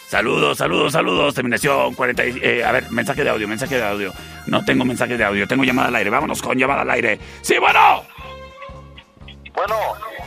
[0.07, 1.34] Saludos, saludos, saludos.
[1.36, 2.25] Terminación 40.
[2.25, 4.13] y- eh, a ver, mensaje de audio, mensaje de audio.
[4.47, 6.09] No tengo mensaje de audio, tengo llamada al aire.
[6.09, 7.19] Vámonos con llamada al aire.
[7.41, 8.03] ¡Sí, bueno!
[9.53, 9.75] Bueno,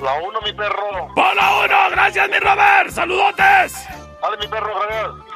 [0.02, 1.08] la uno, mi perro.
[1.16, 1.90] ¡Hola, uno!
[1.90, 2.90] ¡Gracias, mi Robert!
[2.90, 3.86] ¡Saludotes!
[4.20, 5.31] Dale, mi perro, gracias.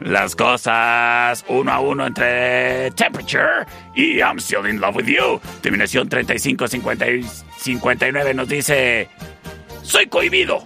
[0.00, 5.40] Las cosas uno a uno entre Temperature y I'm Still in Love with You.
[5.60, 7.22] Terminación 35 50 y
[7.58, 9.08] 59 nos dice:
[9.82, 10.64] Soy cohibido.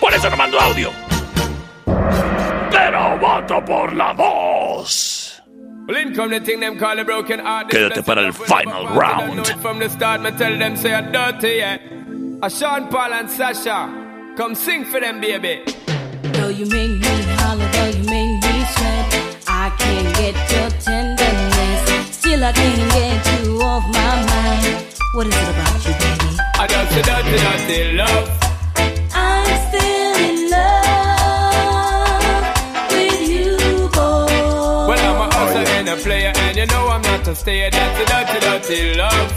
[0.00, 0.90] Por eso no mando audio.
[2.70, 5.42] Pero voto por la voz.
[7.68, 9.44] Quédate para el final round.
[14.36, 15.62] Come sing for them, baby.
[22.32, 24.88] Still, I can't get you off my mind.
[25.12, 26.30] What is it about you, baby?
[26.56, 28.26] I just say dirty, dirty love.
[29.12, 30.88] I'm still in love
[32.88, 33.52] with you,
[33.92, 34.32] boy.
[34.88, 37.68] Well, I'm a hustler and a player, and you know I'm not a stayer.
[37.70, 39.28] That's a dirty, dirty love.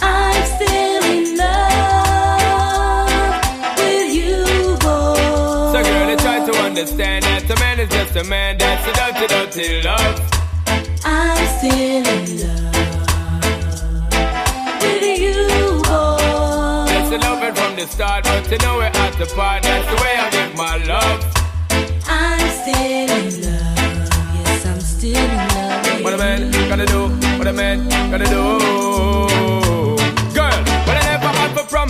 [0.00, 3.12] I'm still in love
[3.76, 4.40] with you,
[4.80, 5.20] boy.
[5.72, 8.56] So, girl, they try to understand that a man is just a man.
[8.56, 10.45] That's a dirty, dirty love.
[17.96, 19.62] Start, but you know we're at the part.
[19.62, 21.20] That's the way I give my love.
[22.06, 24.06] I'm still in love.
[24.36, 26.04] Yes, I'm still in love.
[26.04, 27.08] What a man gonna do?
[27.38, 29.35] What a man gonna do?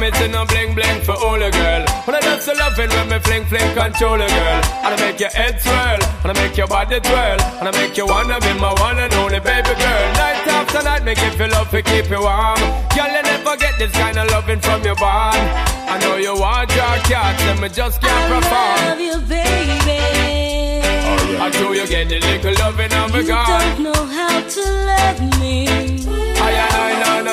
[0.01, 1.85] Had for promise, no bling bling for all a girl.
[2.05, 4.63] When I just loving when me fling fling control a girl.
[4.85, 7.97] And I make your head swirl, and I make your body twirl, and I make
[7.97, 10.07] you wanna be my one and only baby girl.
[10.15, 12.59] Night after night, make you feel love to keep you warm.
[12.95, 15.37] Girl, you never get this kind of loving from your bond.
[15.89, 18.53] I know you want your cat, and me just can't perform.
[18.55, 20.01] I Love you, baby.
[21.39, 23.61] Oh, Until you get the little loving of a You God.
[23.61, 26.06] don't know how to love me.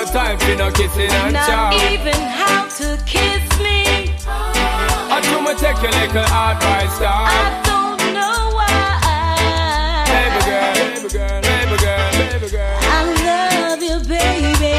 [0.03, 1.71] I I know no time for no kissing and Not chow.
[1.93, 4.11] even how to kiss me.
[4.27, 7.23] I do me take your little advice down.
[7.23, 10.03] I don't know why.
[10.11, 12.79] Baby girl, baby girl, baby girl, baby girl.
[12.83, 14.75] I love you, baby.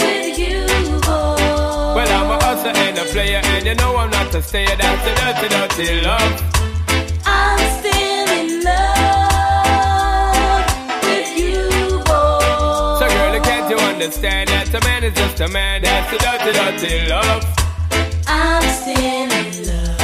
[0.00, 0.64] with you,
[1.04, 1.96] boy.
[1.96, 4.74] Well, I'm a hustler and a player, and you know I'm not a stayer.
[4.78, 5.48] That's the dirty,
[5.84, 6.32] dirty love.
[14.04, 15.80] Understand that a man is just a man?
[15.80, 17.40] That's the dirty, dirty love.
[18.28, 19.32] I'm still in
[19.64, 19.96] love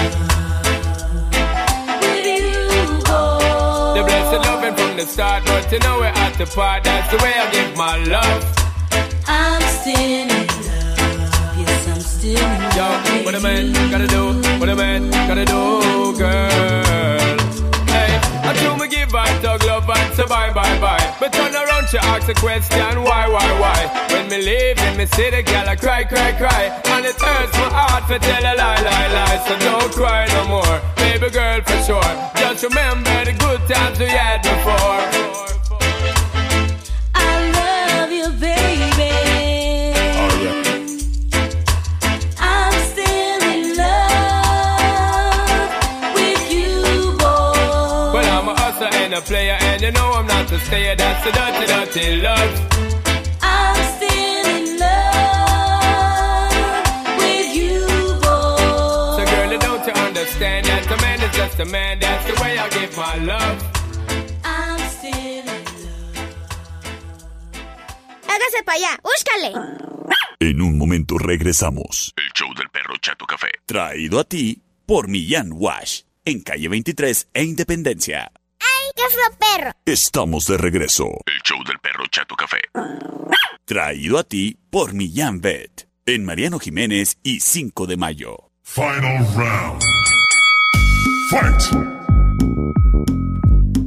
[2.01, 2.49] with you,
[3.05, 3.93] boy.
[3.93, 6.85] The blessed loving from the start, but you know we're at the part.
[6.85, 8.41] That's the way I give my love.
[9.29, 11.61] I'm still in love.
[11.61, 13.05] Yes, I'm still in love.
[13.05, 17.37] Yo, what a man gotta do, what a man gotta do, girl.
[17.85, 18.17] Hey,
[18.49, 19.60] I do me give her dog
[20.21, 21.17] say bye, bye, bye.
[21.21, 24.07] But turn around, she ask a question, why, why, why?
[24.13, 26.65] When me leave, in me see the girl, I cry, cry, cry.
[26.93, 29.39] And it hurts my heart to tell a lie, lie, lie.
[29.47, 32.13] So don't cry no more, baby girl, for sure.
[32.37, 35.40] Just remember the good times we had before.
[49.21, 50.97] A a a player, and you know I'm not a stayer.
[50.97, 52.53] That's the dirty, dirty love.
[53.43, 56.53] I'm still in love
[57.19, 57.81] with you,
[58.21, 59.17] boy.
[59.17, 61.99] So, girl, don't you understand that a man is just a man?
[62.01, 63.63] That's the way I give my love.
[64.45, 65.65] I'm still in
[68.27, 69.53] Hágase para allá, búscale.
[70.41, 72.15] En un momento regresamos.
[72.17, 73.51] El show del perro Chato Café.
[73.67, 76.03] Traído a ti por Millán Wash.
[76.25, 78.33] En calle 23 e Independencia.
[78.91, 79.73] ¡Ay, qué fue perro!
[79.85, 81.05] Estamos de regreso.
[81.27, 82.59] El show del perro Chato Café.
[83.65, 85.89] Traído a ti por Millán Vet.
[86.07, 88.51] En Mariano Jiménez y 5 de mayo.
[88.63, 89.83] Final round.
[91.31, 91.63] Fight!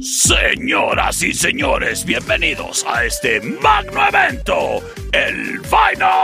[0.00, 4.80] Señoras y señores, bienvenidos a este magno evento,
[5.12, 6.14] el Final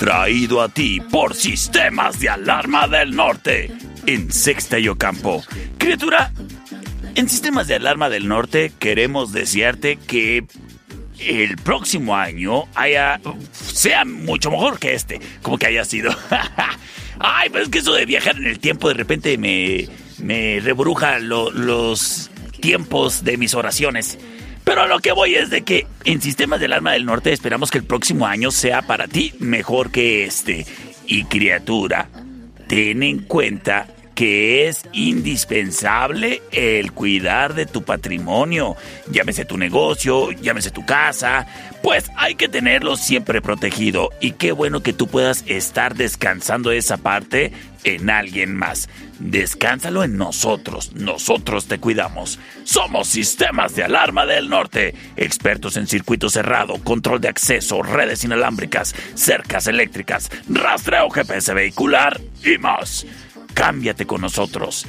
[0.00, 3.70] Traído a ti por Sistemas de Alarma del Norte,
[4.06, 5.44] en Sexta y Ocampo.
[5.76, 6.32] Criatura,
[7.14, 10.44] en Sistemas de Alarma del Norte queremos desearte que
[11.18, 13.20] el próximo año haya
[13.52, 16.16] sea mucho mejor que este, como que haya sido.
[17.18, 19.86] Ay, pues es que eso de viajar en el tiempo de repente me,
[20.16, 22.30] me rebruja lo- los
[22.60, 24.18] tiempos de mis oraciones.
[24.70, 27.72] Pero a lo que voy es de que en Sistemas del Alma del Norte esperamos
[27.72, 30.64] que el próximo año sea para ti mejor que este.
[31.08, 32.08] Y criatura,
[32.68, 38.76] ten en cuenta que es indispensable el cuidar de tu patrimonio.
[39.10, 41.48] Llámese tu negocio, llámese tu casa,
[41.82, 44.10] pues hay que tenerlo siempre protegido.
[44.20, 47.52] Y qué bueno que tú puedas estar descansando esa parte
[47.84, 48.88] en alguien más.
[49.18, 52.38] Descánsalo en nosotros, nosotros te cuidamos.
[52.64, 58.94] Somos Sistemas de Alarma del Norte, expertos en circuito cerrado, control de acceso, redes inalámbricas,
[59.14, 63.06] cercas eléctricas, rastreo GPS vehicular y más.
[63.54, 64.86] Cámbiate con nosotros.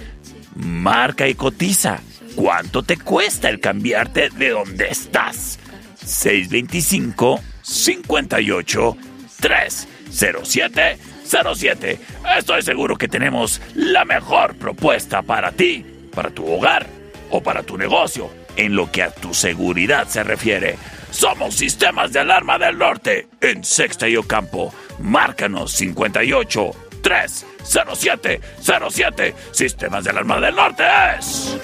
[0.55, 1.99] Marca y cotiza.
[2.35, 5.59] ¿Cuánto te cuesta el cambiarte de donde estás?
[6.05, 8.97] 625 58
[9.39, 11.99] 307 07.
[12.37, 16.85] Estoy seguro que tenemos la mejor propuesta para ti, para tu hogar
[17.29, 20.77] o para tu negocio, en lo que a tu seguridad se refiere.
[21.09, 24.73] Somos Sistemas de Alarma del Norte en Sexta y Ocampo.
[24.99, 26.71] Márcanos 58
[27.01, 29.35] 307 07.
[29.51, 30.83] Sistemas de Alarma del Norte
[31.17, 31.57] es.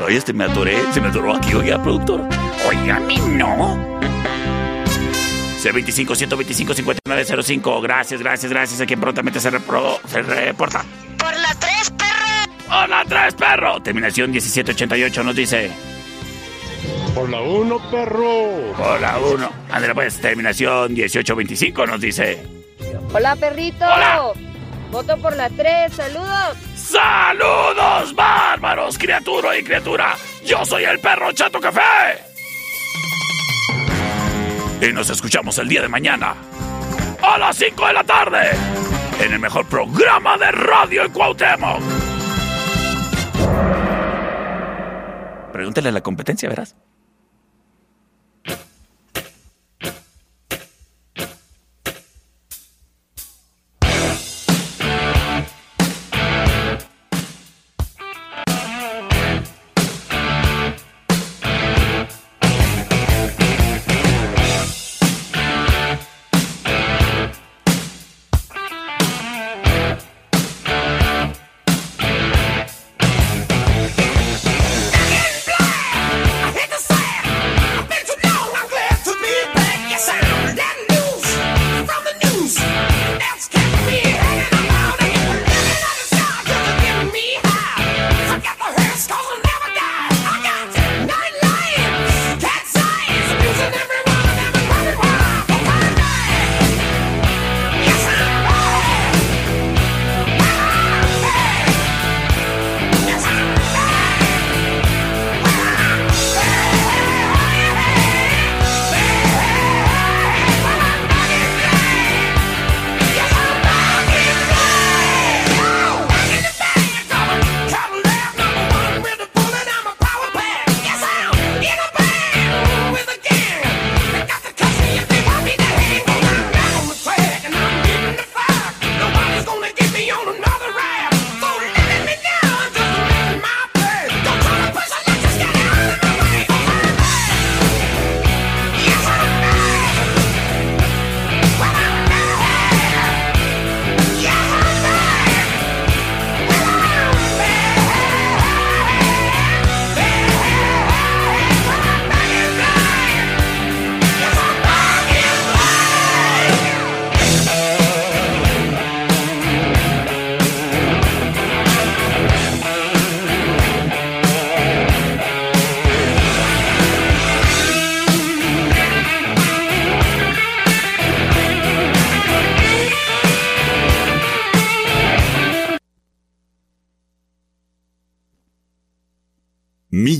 [0.09, 2.23] Oye, este me atoré, se me atoró aquí, oiga, productor.
[2.67, 4.01] Oiga, a mí no.
[5.63, 7.83] C25-125-5905.
[7.83, 10.83] Gracias, gracias, gracias a quien prontamente se, repro- se reporta.
[11.19, 12.81] Por la 3, perro.
[12.85, 13.83] Hola, tres perro.
[13.83, 15.71] Terminación 1788 nos dice.
[17.15, 18.73] Por la 1, perro.
[18.79, 19.51] Hola, uno.
[19.71, 22.43] Andrea, pues, terminación 1825 nos dice.
[23.13, 23.85] Hola, perrito.
[23.85, 24.23] Hola.
[24.91, 25.93] Voto por la 3.
[25.93, 26.57] Saludos.
[26.89, 30.16] ¡Saludos, bárbaros, criatura y criatura!
[30.43, 32.24] ¡Yo soy el perro Chato Café!
[34.80, 36.34] Y nos escuchamos el día de mañana.
[37.20, 38.51] A las 5 de la tarde.
[39.20, 41.82] En el mejor programa de radio en Cuauhtémoc.
[45.53, 46.74] Pregúntale a la competencia, verás.